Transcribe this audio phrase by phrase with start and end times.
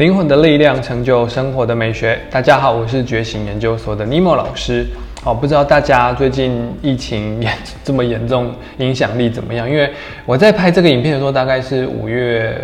[0.00, 2.18] 灵魂的力量成就生活的美学。
[2.30, 4.86] 大家好，我是觉醒研究所的尼莫老师。
[5.26, 7.52] 哦，不知道大家最近疫情严
[7.84, 9.68] 这么严重，影响力怎么样？
[9.68, 9.92] 因为
[10.24, 12.58] 我在拍这个影片的时候，大概是五月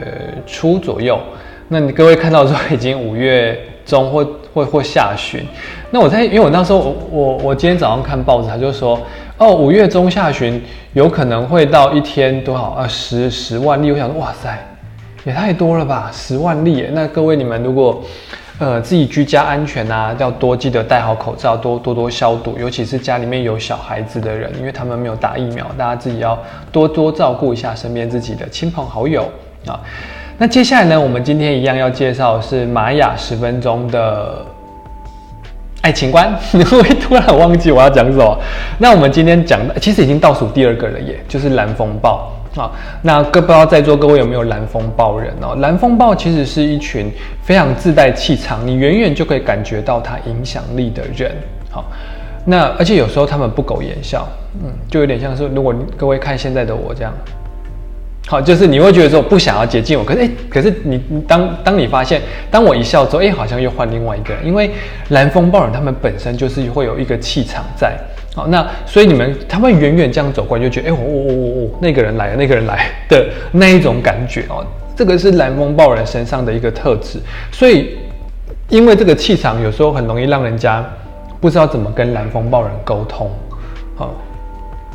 [0.46, 1.20] 初左右。
[1.68, 5.44] 那你各位看到的时候，已经五月中或或或下旬。
[5.90, 8.98] 那我在，因为我那时候我我我今天早上看报纸，他就说，
[9.36, 10.58] 哦，五月中下旬
[10.94, 13.92] 有可能会到一天多少啊十十万例。
[13.92, 14.58] 我想说，哇塞，
[15.26, 16.86] 也太多了吧，十万例。
[16.92, 18.00] 那各位你们如果
[18.58, 26.38] 呃，自己居家安全啊，要多记得戴好口罩，多多多消毒，尤其是家里面有小孩子的人，因为他们没有打疫苗，大家自己要
[26.70, 29.28] 多多照顾一下身边自己的亲朋好友
[29.66, 29.78] 啊。
[30.38, 34.46] 那接下来呢，我们今天一样要介绍是玛雅十分钟的
[35.82, 38.38] 爱情观， 你会突然忘记我要讲什么？
[38.78, 42.32] 那我们今天讲的其实已经倒数第二个了，耶，就是蓝风暴。
[42.60, 42.70] 啊，
[43.02, 45.54] 那各不知道在座各位有没有蓝风暴人哦？
[45.60, 47.10] 蓝风暴其实是一群
[47.42, 51.30] 非常自带气场，你远远就可以感觉到他影响力的人。
[51.70, 51.84] 好，
[52.44, 54.26] 那而且有时候他们不苟言笑，
[54.62, 57.12] 嗯，就有点像是如果各位看现在的我这样，
[58.26, 64.70] 好，就是你会觉得说不想要接近我，可是哎，可是你当当你发现，当我一笑之后，哎，好像又换另外一个人，因为
[65.10, 67.96] 蓝风暴人他们本身就是会有一个气场在。
[68.36, 74.62] 好，那所以你们他们远远这样走过来，就觉得哎，我我我我那个人来了，那个人来 的那一种感觉哦，
[74.94, 77.18] 这个是蓝风暴人身上的一个特质。
[77.50, 77.96] 所以
[78.68, 80.84] 因为这个气场，有时候很容易让人家
[81.40, 83.30] 不知道怎么跟蓝风暴人沟通。
[83.96, 84.14] 好，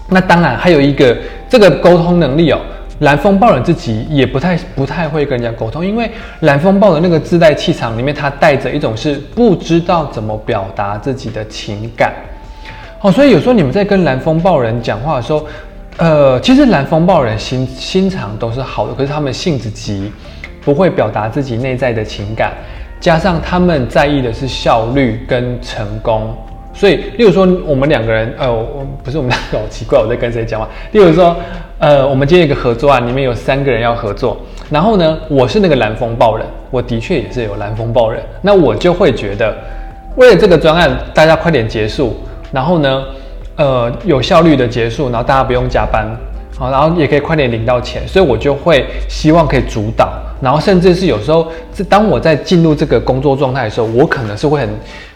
[0.07, 1.17] 那当然还有一个
[1.49, 2.59] 这个沟通能力哦，
[2.99, 12.13] 蓝风暴人自己也不太不太会跟人家沟通，因为蓝风暴的那个自带气场里面，它带着一种是不知道怎么表达自己的情感。
[13.01, 15.43] 哦，所以有时候你们在跟蓝风暴人讲话的时候，
[15.97, 20.11] 呃，其实蓝风暴人心心肠都是好的，可是他们性子急，
[20.63, 22.53] 不会表达自己内在的情感，
[22.99, 26.31] 加上他们在意的是效率跟成功，
[26.75, 30.69] 所以，例如说我们两个人，呃，我不是我们两个，好奇怪，我在跟谁讲话？
[30.91, 31.35] 例如说，
[31.79, 34.37] 呃，我们今天一个合作案，里面有三个人要合作，
[34.69, 39.57] 然后呢，我是那个蓝风暴人，我的确也是有蓝风暴人，那我就会觉得，
[40.17, 42.15] 为了这个专案，大家快点结束。
[42.51, 43.03] 然后呢，
[43.55, 46.05] 呃，有效率的结束，然后大家不用加班，
[46.57, 50.09] 好，然后也可以快点领到钱，所以我就会希望可以主导，
[50.41, 51.47] 然后甚至是有时候，
[51.89, 54.69] 当我在进入这个工作状态的时候，我可能是会很，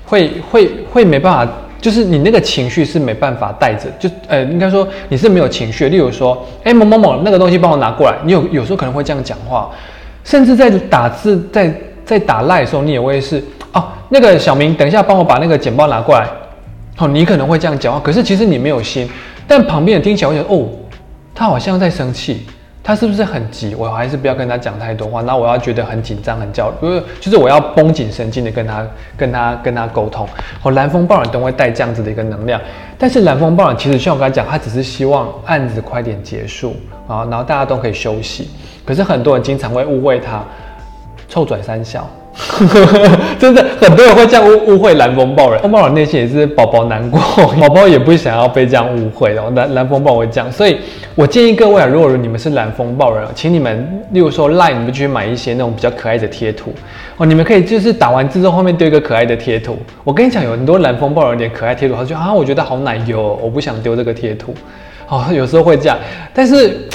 [0.05, 5.89] 会会会没办法，就是你那个情绪是没办法带着，就呃，应该说你是没有情绪。
[5.89, 9.69] 例如说，哎，某某某那个东西帮我拿过来，你有有时候可能会这样讲话，
[10.23, 11.73] 甚至在打字，在
[12.05, 16.25] 在打赖的时候，你也会是，哦，那个小明，等一下帮我把那个简报拿过来。
[16.97, 19.09] 好，你可能会这样讲话，可是其实你没有心，
[19.45, 20.69] 但旁边人听起来会觉得哦，
[21.33, 22.45] 他好像在生气，
[22.81, 23.75] 他是不是很急？
[23.75, 30.25] 我还是不要跟他讲太多话，那我要觉得很紧张、很焦虑，就是我要绷紧神经的跟他、跟他、跟他沟通。
[30.63, 32.61] 哦，蓝风暴人都会带这样子的一个能量，
[32.97, 36.77] 但是蓝风暴人其实像我刚才讲，他只是希望案子快点结束
[37.09, 38.49] 啊，然后大家都可以休息。
[38.85, 40.41] 可是很多人经常会误会他，
[41.27, 42.09] 臭拽三笑。
[43.39, 47.19] 真的很多人会这样误误会蓝风暴人，风暴人内心也是宝宝难过，
[47.59, 49.51] 宝宝也不想要被这样误会哦。
[49.55, 50.77] 蓝蓝风暴会这样，所以
[51.15, 56.73] 我建议各位啊，如果你们是蓝风暴人，请你们，例如说 Line，你们去买一些那种比较可爱的贴图
[57.15, 57.25] 哦。
[57.25, 59.77] 你们可以就是打完字之后后面丢一个可爱的贴图。
[60.03, 64.53] 我跟你讲，有很多蓝风暴人点可爱贴图，他就啊，我觉得好奶油，我不想丢这个贴图。
[65.07, 65.97] 哦，有时候会这样，
[66.33, 66.85] 但是。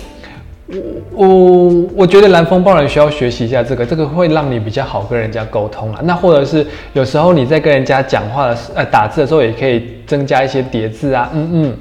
[1.14, 6.00] 我我我觉得蓝风暴人需要学习一下这个，这个会让你比较好跟人家沟通啊。
[6.04, 11.76] 那或者是有时候你在跟人家讲话的时，呃，打字的时候也可以增加一些叠字啊，嗯嗯，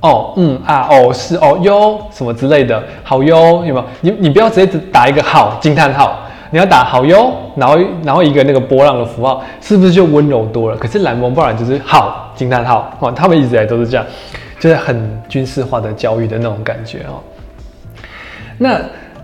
[0.00, 3.84] 哦，嗯啊，哦是哦哟什么之类的，好哟有没有？
[4.00, 6.18] 你你不要直接打一个好惊叹号，
[6.50, 10.76] 你要打好哟，然后然后一个那个波浪的符号，是不是就温柔多了？
[10.76, 14.04] 可是蓝风暴人就是好惊叹号哦，他们一直以来都是这样，
[14.58, 17.22] 就是很军事化的教育的那种感觉哦。
[18.58, 18.80] 那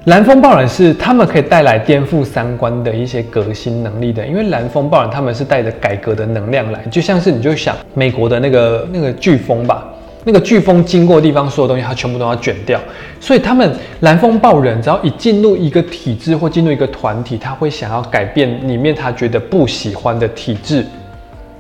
[0.06, 9.86] 蓝风暴人是他们可以带来颠覆三观的一些革新能力的，因为蓝风暴人他们是带着改革的能量来，就像是你就想美国的那个那个飓风吧，
[10.24, 12.80] 那个飓风经过地方，所有东西它全部都要卷掉，
[13.20, 20.82] 所以他们蓝风暴人只要一进入一个体制或进入一个团体，他会想要改变里面他觉得不喜欢的体制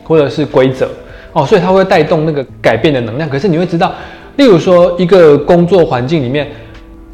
[0.02, 0.88] 或者是规则
[1.34, 3.28] 哦，所以他会带动那个改变的能量。
[3.28, 3.92] 可是你会知道，
[4.36, 6.48] 例如说一个工作环境里面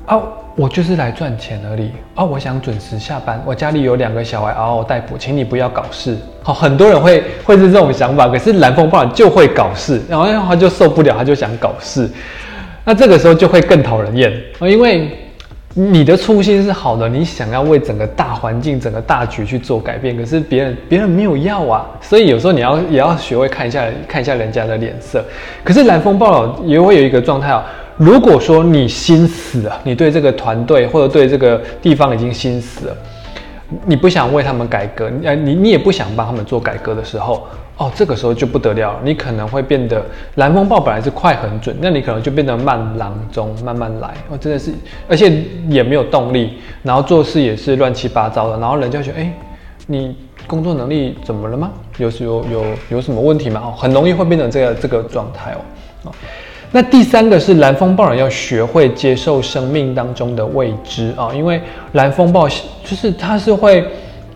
[0.06, 0.22] 啊。
[0.56, 2.24] 我就是来赚钱而已啊！
[2.24, 3.38] 我想准时下班。
[3.44, 6.16] 我家里有两个小孩嗷嗷待哺，请你不要搞事。
[6.42, 12.08] 好，很多人会会是这种想法，可是蓝风暴就会搞事，然后他就受不了，他就想搞事。
[12.84, 15.10] 那这个时候就会更讨人厌啊，因为
[15.74, 25.22] 你的初心是好的，你想要为整个大环境、整个大局去做改变，可是别人别人没有要啊，所以有时候你要也要学会看一下看一下人家的脸色。
[25.62, 27.62] 可是蓝风暴也会有一个状态哦，
[27.96, 32.96] 如果说你心死了，你对这个团队或者对这个地方已经心死了，
[33.84, 37.46] 你不想为他们改革，你你也不想帮他们做改革的时候。
[37.78, 40.02] 哦，这个时候就不得了，你可能会变得
[40.36, 44.14] 蓝风暴本来是快很准，那你可能就变得慢郎中，慢慢来。
[44.30, 44.72] 哦，真的是，
[45.06, 49.30] 而且也没有动力，然后做事也是乱七八糟的，然后人家觉得，哎，
[49.86, 50.16] 你
[50.46, 51.70] 工作能力怎么了吗？
[51.98, 53.60] 有有有有什么问题吗？
[53.62, 55.60] 哦，很容易会变成这个这个状态哦。
[56.04, 56.12] 哦，
[56.72, 61.60] 那第三个是蓝风暴人要学会接受生命当中的未知啊，因为
[61.92, 63.86] 蓝风暴就是他是会。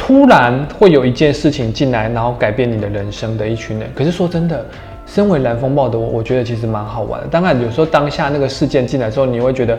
[0.02, 3.86] 突然会有一件事情进来，然后改变你的人生的一群人。
[3.94, 4.64] 可是说真的，
[5.04, 7.26] 身为蓝风暴的我，我觉得其实蛮好玩的。
[7.26, 9.78] 当然，有时候当下那个事件进来之后，你会觉得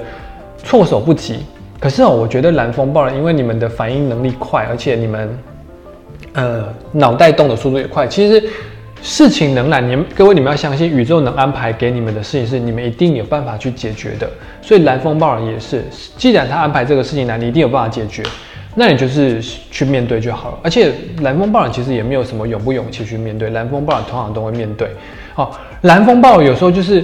[0.63, 1.39] 措手不及。
[1.79, 5.39] 可是哦，我觉得蓝风暴人，因为你们的反应能力快，而且你们
[6.33, 8.07] 呃脑袋动的速度也快。
[8.07, 8.47] 其实
[9.01, 14.29] 事情能来，你们各位你们要相信，宇宙能安排给你们的事情是你们一定有办法去解决的。
[14.61, 15.83] 所以蓝风暴人也是，
[16.17, 18.23] 既然他安排这个事情来，你一定有办法解决。
[18.73, 20.93] 那你就是去面对就好了，而且
[21.23, 24.87] 蓝风暴人其实也没有什么勇不勇气去面对，蓝风暴人通常都会面对。
[25.35, 25.51] 哦，
[25.81, 27.03] 蓝风暴有时候就是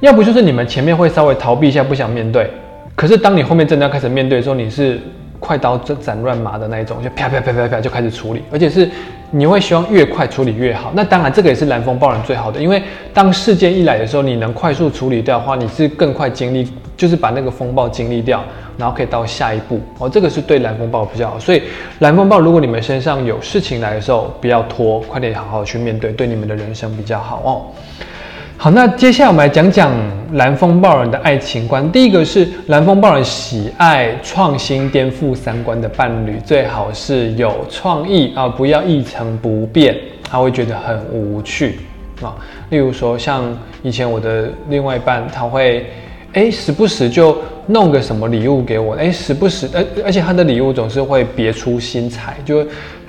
[0.00, 2.50] 要不就是你们前面会稍微逃避一下，不想面对，
[2.96, 4.98] 可是当你后面真的要开始面对的时候，你是
[5.38, 8.90] 快刀斩乱麻的那一种，就啪啪啪啪啪就开始处理，而且是
[9.36, 10.92] 你会希望越快处理越好。
[10.94, 12.80] 那当然这个也是蓝风暴人最好的，因为
[13.12, 18.42] 当事件一来的时候，你能快速处理掉的话，你是更快经历，就是把那个风暴经历掉。
[18.76, 21.38] 然后可以到下一步哦，这个是对蓝风暴比较好。
[21.38, 21.62] 所以
[22.00, 27.70] 蓝风暴，如果你们身上有事情来的时候，不要拖，快点好好去面对，对你们的人生比较好哦。
[28.64, 29.92] 好，那接下来我们来讲讲
[30.36, 31.92] 蓝风暴人的爱情观。
[31.92, 39.94] 第一个是蓝风暴人喜爱创新、颠覆三观的伴侣，最好是有创意啊，不要一成不变，
[40.30, 41.80] 他会觉得很无趣
[42.22, 42.34] 啊。
[42.70, 43.44] 例如说，像
[43.82, 45.84] 以前我的另外一半，他会。
[46.32, 47.38] 哎，时不时就
[47.68, 52.66] 弄个什么礼物给我，哎，时不时，而而且他的礼物总是会别出心裁，就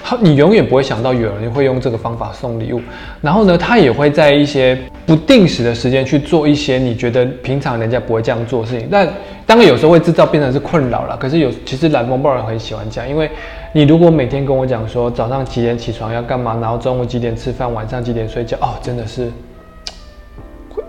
[0.07, 2.79] 他你永远不会想到有人会用这个方法送礼物。
[3.21, 8.87] 然后呢，他也会在一些不定时的时间去做一些你觉得平常人家不会这样做的事情。
[8.91, 9.11] 但
[9.47, 11.17] 当然有时候会制造变成是困扰了。
[11.17, 13.27] 可是有其实蓝风暴人很喜欢这样，因为
[13.73, 19.31] 你如果每天跟我讲说早上几点起床要干嘛，然后中午几点吃饭，晚上几点睡觉，哦，真的是。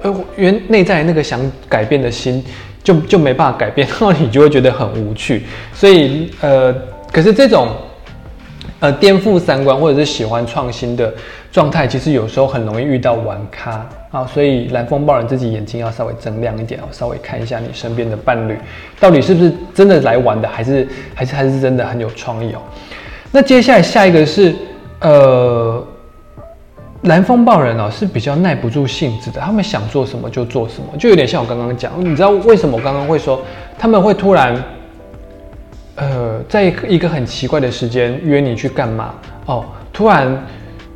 [0.03, 1.41] 呃，原内在那个想
[1.71, 2.45] 改变的心，
[2.85, 5.45] 就就没办法改变，然后你就会觉得很无趣。
[5.73, 6.75] 所以，呃，
[7.11, 7.69] 可是这种，
[8.81, 11.13] 呃，颠覆三观或者是喜欢创新的
[11.51, 14.27] 状态，其实有时候很容易遇到玩咖啊。
[14.27, 18.57] 所以，蓝风暴人自己眼睛要稍微睁亮一点哦，稍微看一下你身边的伴侣，
[19.01, 22.61] 到底是不是真的来玩的，还是还是还是真的很有创意哦。
[23.33, 24.55] 那接下来下一个是，
[25.01, 25.85] 呃。
[27.03, 33.41] 蓝风暴人哦是比较耐不住性子的，他们想做什么就做什么，就有点像我刚刚讲，你知道为什么我刚刚会说
[33.79, 34.61] 他们会突然，
[35.97, 39.15] 呃，在一个很奇怪的时间约你去干嘛？
[39.47, 40.47] 哦，突然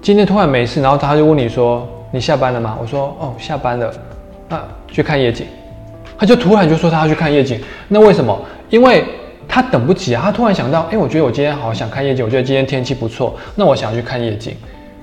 [0.02, 2.76] 今天突然没事，然后他就问你说你下班了吗？
[2.80, 3.92] 我说哦下班了，
[4.50, 5.46] 啊去看夜景，
[6.18, 8.38] 他就突然就说他要去看夜景，那为什么？
[8.68, 9.04] 因为
[9.48, 14.54] 他等不及啊，他突然想到，哎，我觉得我今天好想看夜景，我觉得今天天气不错，那我想要去看夜景。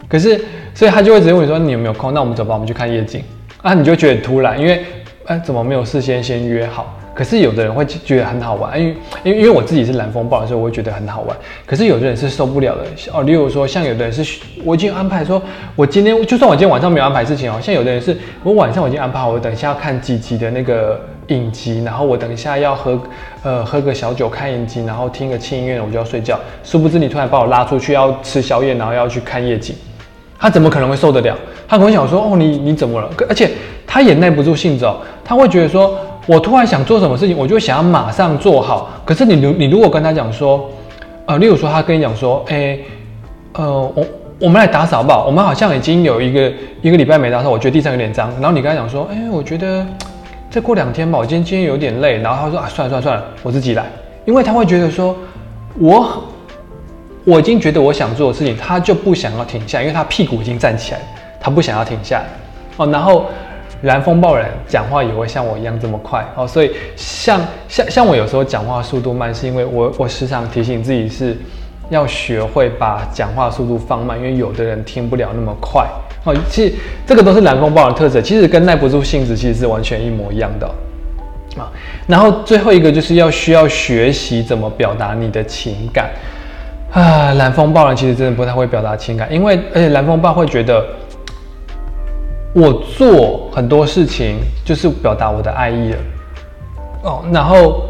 [0.08, 0.40] 可是，
[0.74, 2.14] 所以他就会直接问你说：“你有没有空？
[2.14, 3.22] 那我们走吧，我们去看夜景。”
[3.62, 4.86] 啊，你就觉得突然，因为，
[5.26, 6.97] 哎，怎么没有事先先约好？
[7.18, 11.36] 可是有的人会觉得很好玩，因为，因为，因为我自己是蓝风暴的时候，我会觉得很好玩。
[11.66, 13.24] 可是有的人是受不了的哦。
[13.24, 15.42] 例如说，像有的人是，我已经安排说，
[15.76, 23.02] 我今天就算我今天晚上没有安排事情哦，像有的人是我晚上我已经安排好，我等一下要看几集的那个影集，然后我等一下要喝，
[23.42, 26.40] 呃，喝个小酒看影集，然后听个轻音乐，我就要睡觉。
[26.64, 29.76] 殊不知你突然把我拉出去要吃宵夜，然后要去看夜景。
[30.40, 31.36] 他怎么可能会受得了？
[31.68, 33.50] 他可能想说：“哦，你你怎么了？”而且
[33.88, 35.98] 他也耐不住性子哦，他会觉得说
[36.28, 40.70] ：“我突然想做什么事情，我就想要马上做好。”可是你如你如果跟他讲说，
[41.26, 42.78] 呃，例如说他跟你讲说：“哎，
[43.54, 44.06] 呃，我
[44.42, 46.54] 我们来打扫吧，我们好像已经有一个
[46.84, 49.84] 一个礼拜没打扫，我觉得地上有点脏。”然后你跟他讲说：“哎，我觉得
[50.52, 53.86] 再过两天吧，我今天今天有点累。”然后他说：“啊，算了算了算了，我自己来。”
[54.26, 55.16] 因为他会觉得说
[55.80, 56.24] ：“我。”
[57.30, 61.00] 我已经觉得我想做的事情，他就不想要停下，因为他屁股已经站起来，
[61.42, 62.24] 他不想要停下
[62.78, 62.88] 哦。
[62.88, 63.26] 然后
[63.84, 71.38] 蓝风暴人讲话也会像我一样这么快哦，所以像像像我有时候讲话速度慢，是因为我我时常提醒自己是
[71.90, 75.86] 要学会把讲话速度放慢，因为有的人听不了那么快
[76.24, 76.36] 哦。
[76.50, 76.74] 其实
[77.06, 80.68] 这个都是蓝风暴的特质，其实跟耐不住性子其实是完全一模一样的。
[81.56, 81.72] 啊。
[82.08, 86.10] 然后最后一个就是要需要学习怎么表达你的情感
[86.92, 87.32] 啊。
[87.34, 90.84] 蓝风暴人其实真的不太会表达情感，因为而且蓝风暴会觉得
[92.60, 95.98] 我做很多事情就是表达我的爱意了
[97.04, 97.90] 哦，然后。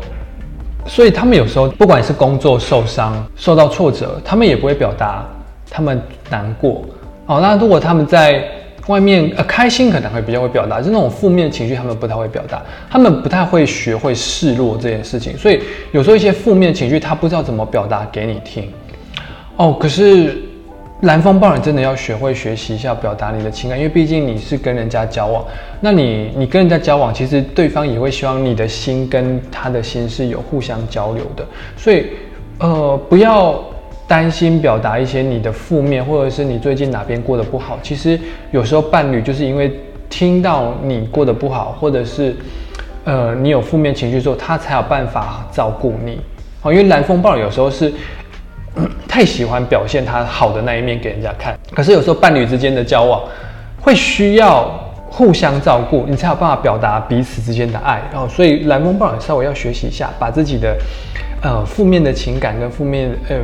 [0.89, 5.25] 所以他们有时候不管是工作受伤、受到挫折，他们也不会表达
[5.69, 6.81] 他们难过。
[7.25, 8.41] 哦，那如果他们在
[8.87, 15.37] 外面呃开心，可能会比较会表达，就那种负面情绪，他们不太会表达，他们不太会学会示弱这件事情。
[15.37, 18.71] 所以有时候一些负面情绪，他不知道怎么表达给你听。
[19.57, 20.41] 哦，可是。
[21.01, 25.45] 蓝风暴你真的要学会学习一下表达你的情感，因为毕竟你是跟人家交往，
[25.79, 31.45] 那你你跟人家交往，其实对方也会希望你的心跟他的心是有互相交流的，
[31.77, 32.07] 所以
[32.57, 33.63] 呃不要
[34.07, 37.77] 担心表达一些你的负面，或者是你最近哪边过得不好。
[37.83, 42.35] 其实有时候伴侣就是因为听到你过得不好，或者是
[43.03, 46.19] 呃你有负面情绪之后，他才有办法照顾你。
[46.59, 47.93] 好，因为蓝风暴有时候是。
[49.07, 53.21] 太喜欢表现他好的那一面给人家看，可是有时候伴侣之间的交往
[53.79, 54.69] 会需要
[55.09, 58.01] 互相照顾，你才有办法表达彼此之间的爱。
[58.11, 60.77] 然后，所以蓝风暴也稍微要学习一下，把自己的
[61.41, 63.35] 呃负面的情感跟负面呃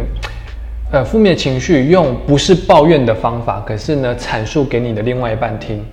[0.92, 5.84] 呃负面情绪，用不是抱怨的方法，可是呢阐述给你的另外一半听。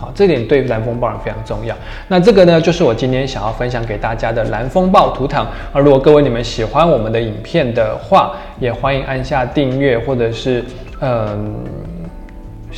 [0.00, 1.74] 好，这点对蓝风暴人非常重要。
[2.06, 5.44] 那这个呢，就是我今天想要分享给大家的蓝风暴图腾。
[5.72, 10.64] 而如果各位你们喜欢我们的影片的话，也欢迎按下订阅，或者是
[11.00, 11.52] 嗯，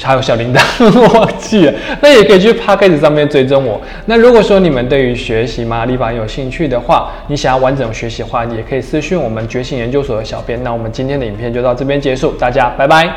[0.03, 0.63] 还有小铃铛，
[1.15, 1.75] 忘记了。
[2.01, 3.79] 那也可以去 p o c a s t 上面追踪我。
[4.07, 10.59] 那如果说你们对于学习玛丽法有兴趣的话，你想要完整学习的话，也可以私讯我们觉醒研究所的小编。
[10.63, 13.13] 那我们今天的影片就到这边结束，大家拜拜。